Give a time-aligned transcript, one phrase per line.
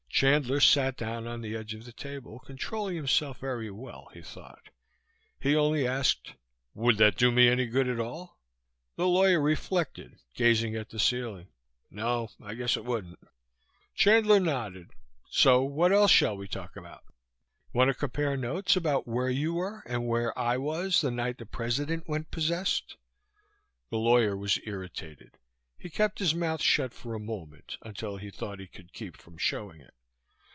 [0.13, 4.69] Chandler sat down on the edge of the table, controlling himself very well, he thought.
[5.39, 6.35] He only asked:
[6.75, 8.37] "Would that do me any good at all?"
[8.97, 11.47] The lawyer reflected, gazing at the ceiling."...
[11.89, 12.29] No.
[12.39, 13.17] I guess it wouldn't."
[13.95, 14.91] Chandler nodded.
[15.31, 17.03] "So what else shall we talk about?
[17.73, 20.03] Want to compare notes about where you were and
[20.35, 22.95] I was the night the President went possessed?"
[23.89, 25.39] The lawyer was irritated.
[25.79, 29.39] He kept his mouth shut for a moment until he thought he could keep from
[29.39, 29.95] showing it.